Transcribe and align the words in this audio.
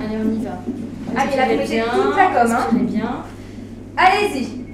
Allez, 0.00 0.16
on 0.16 0.32
y 0.32 0.44
va. 0.44 0.52
Allez, 1.20 1.36
là, 1.36 1.44
vous 1.44 1.56
mettez 1.56 1.82
toute 1.82 2.16
la 2.16 2.26
gomme. 2.30 2.52
Hein. 2.52 2.66
bien. 2.72 3.16
Allez-y. 3.96 4.64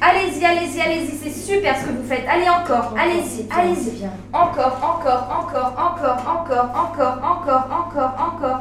Allez-y, 0.00 0.44
allez-y, 0.44 0.80
allez-y. 0.80 1.16
C'est 1.22 1.30
super 1.30 1.76
ce 1.78 1.86
que 1.86 1.90
vous 1.90 2.08
faites. 2.08 2.24
Allez, 2.28 2.48
encore. 2.48 2.94
Allez-y, 2.98 3.46
allez-y. 3.48 4.06
Encore, 4.32 4.80
encore, 4.82 5.28
encore, 5.30 5.72
encore, 5.78 6.24
encore, 6.26 6.72
encore, 6.74 7.18
encore, 7.22 7.68
encore, 7.70 8.34
encore. 8.34 8.60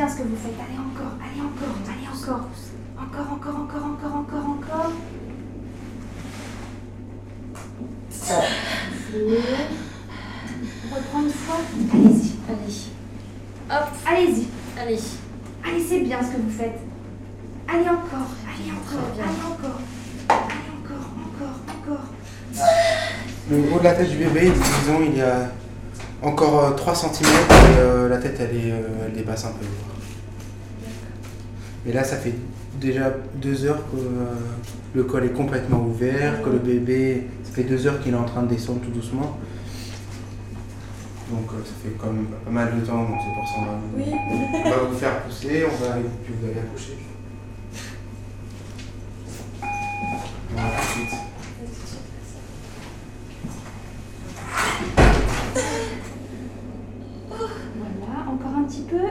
Bien 0.00 0.08
ce 0.08 0.16
que 0.16 0.22
vous 0.22 0.36
faites. 0.36 0.54
Allez, 0.56 0.78
encore, 0.78 1.12
allez, 1.20 1.42
encore, 1.42 1.76
allez, 1.84 2.08
encore. 2.08 2.48
Encore, 2.96 3.32
encore, 3.34 3.56
encore, 3.60 3.84
encore, 3.84 4.16
encore, 4.16 4.46
encore. 4.48 4.92
On 10.90 10.94
reprend 10.94 11.20
une 11.22 11.28
fois. 11.28 11.60
Allez-y. 11.92 12.32
Allez. 12.48 12.80
Hop. 13.70 13.88
Allez-y. 14.06 14.46
Allez. 14.80 15.00
Allez, 15.66 15.84
c'est 15.86 16.00
bien 16.00 16.22
ce 16.22 16.28
que 16.28 16.40
vous 16.40 16.50
faites. 16.50 16.80
Allez 17.68 17.90
encore. 17.90 18.30
Allez 18.48 18.70
encore. 18.72 19.06
Allez 19.20 19.44
encore. 19.52 19.80
Allez 20.30 20.70
encore, 20.80 21.08
encore, 21.28 21.56
encore. 21.76 22.06
Le 23.50 23.56
haut 23.70 23.78
de 23.78 23.84
la 23.84 23.92
tête 23.92 24.08
du 24.08 24.16
bébé, 24.16 24.50
disons, 24.50 25.02
il 25.02 25.18
y 25.18 25.20
a 25.20 25.50
encore 26.22 26.74
3 26.76 26.94
cm 26.94 27.26
et 27.26 27.78
euh, 27.78 28.08
la 28.08 28.18
tête 28.18 28.36
elle, 28.40 28.56
est, 28.56 28.72
euh, 28.72 29.06
elle 29.06 29.12
dépasse 29.12 29.44
un 29.44 29.52
peu. 29.52 29.66
Mais 31.86 31.92
là, 31.92 32.04
ça 32.04 32.16
fait 32.16 32.34
déjà 32.80 33.14
deux 33.36 33.64
heures 33.64 33.82
que 33.90 33.96
euh, 33.96 34.34
le 34.94 35.04
col 35.04 35.24
est 35.24 35.32
complètement 35.32 35.80
ouvert, 35.80 36.42
que 36.42 36.50
le 36.50 36.58
bébé, 36.58 37.26
ça 37.42 37.52
fait 37.52 37.64
deux 37.64 37.86
heures 37.86 38.00
qu'il 38.00 38.12
est 38.12 38.16
en 38.16 38.24
train 38.24 38.42
de 38.42 38.48
descendre 38.48 38.80
tout 38.80 38.90
doucement. 38.90 39.38
Donc 41.30 41.48
euh, 41.52 41.64
ça 41.64 41.72
fait 41.82 41.94
quand 41.98 42.12
même 42.12 42.26
pas 42.44 42.50
mal 42.50 42.78
de 42.80 42.84
temps, 42.84 43.04
donc 43.04 43.18
c'est 43.24 43.34
pour 43.34 43.48
ça 43.48 43.54
qu'on 43.54 43.64
va, 43.64 44.16
on 44.64 44.70
va 44.70 44.88
vous 44.90 44.96
faire 44.96 45.22
pousser, 45.22 45.64
on 45.64 45.84
va, 45.84 45.94
puis 46.24 46.34
vous 46.38 46.46
allez 46.46 46.58
accoucher. 46.58 46.98
Voilà, 50.52 50.68
tout 50.92 51.00
de 51.00 51.06
suite. 51.06 51.20
Voilà, 57.28 58.28
encore 58.28 58.58
un 58.58 58.64
petit 58.64 58.79
peu. 58.90 59.06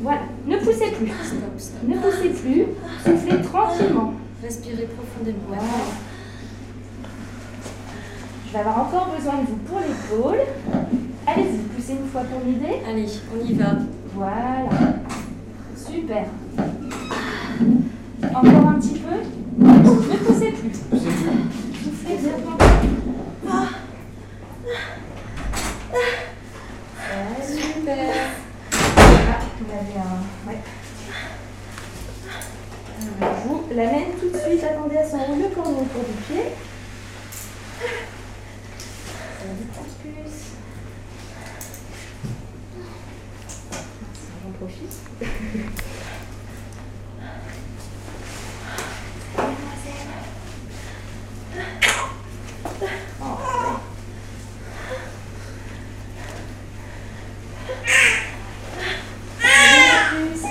Voilà, 0.00 0.22
ne 0.46 0.56
poussez 0.58 0.90
plus. 0.90 1.08
Stop, 1.08 1.58
stop. 1.58 1.82
Ne 1.86 1.96
poussez 1.96 2.30
plus. 2.30 2.66
Soufflez 3.04 3.42
tranquillement. 3.42 4.14
Respirez 4.42 4.88
profondément. 4.96 5.38
Voilà. 5.48 5.62
Je 8.46 8.52
vais 8.52 8.58
avoir 8.58 8.78
encore 8.86 9.14
besoin 9.16 9.34
de 9.34 9.46
vous 9.46 9.56
pour 9.56 9.80
l'épaule. 9.80 10.42
Allez-y, 11.26 11.58
poussez 11.74 11.92
une 11.92 12.08
fois 12.08 12.22
pour 12.22 12.40
l'idée. 12.46 12.82
Allez, 12.88 13.06
on 13.34 13.38
y 13.44 13.54
va. 13.54 13.70
Voilà. 14.14 14.66
Super. 15.76 16.24
Encore 18.34 18.68
un 18.68 18.78
petit 18.80 18.98
peu. 18.98 19.16
Ne 19.58 20.16
poussez 20.18 20.52
plus. 20.52 20.78
Poussez 20.90 21.10
plus. 21.10 21.84
Soufflez 21.84 22.16
bien. 22.16 22.36
Ouais, 27.14 27.42
super. 27.46 28.14
Voilà, 28.96 29.38
vous 29.60 29.63
avez 29.74 29.98
un. 29.98 30.48
Ouais. 30.48 30.58
Alors, 33.20 33.34
je 33.42 33.48
vous 33.48 33.64
l'amène 33.74 34.12
tout 34.20 34.30
de 34.30 34.38
suite. 34.38 34.64
Attendez 34.64 34.96
à 34.96 35.08
s'enrouler 35.08 35.48
le 35.48 35.54
cordon 35.54 35.82
autour 35.82 36.04
du 36.04 36.12
pied. 36.22 36.44
J'en 44.42 44.50
profite. 44.58 44.96
Mademoiselle. 49.36 50.08
Oh, 53.20 53.38
ouais. 53.42 53.78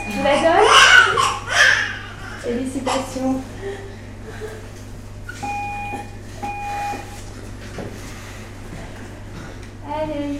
Je 0.09 0.17
vous 0.17 0.23
la 0.23 0.35
donne 0.41 0.83
Allez. 9.87 10.39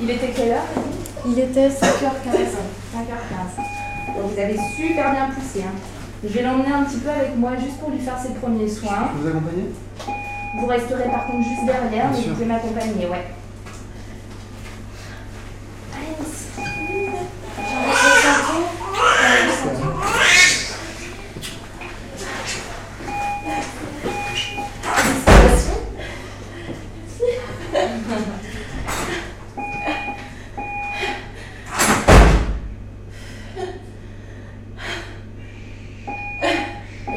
Il 0.00 0.10
était 0.10 0.28
quelle 0.28 0.50
heure 0.52 0.62
Il 1.26 1.38
était 1.38 1.68
5h15. 1.68 1.74
5h15. 2.94 4.16
Donc 4.16 4.32
vous 4.32 4.38
avez 4.40 4.56
super 4.76 5.10
bien 5.12 5.28
poussé. 5.34 5.62
hein. 5.66 5.72
Je 6.22 6.28
vais 6.28 6.42
l'emmener 6.42 6.72
un 6.72 6.82
petit 6.84 6.98
peu 6.98 7.10
avec 7.10 7.36
moi 7.36 7.52
juste 7.62 7.78
pour 7.78 7.90
lui 7.90 8.00
faire 8.00 8.18
ses 8.18 8.34
premiers 8.34 8.68
soins. 8.68 9.10
Vous 9.16 9.28
accompagnez? 9.28 9.70
Vous 10.60 10.66
resterez 10.66 11.04
par 11.10 11.26
contre 11.26 11.44
juste 11.48 11.64
derrière, 11.66 11.88
Bien 11.90 12.10
mais 12.10 12.16
sûr. 12.16 12.28
vous 12.28 12.34
pouvez 12.34 12.46
m'accompagner, 12.46 13.06
ouais. 13.06 13.24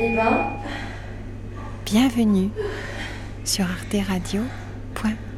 Eh 0.03 0.15
ben. 0.15 0.33
Bienvenue 1.85 2.49
sur 3.43 3.65
arteradio.com 3.65 5.30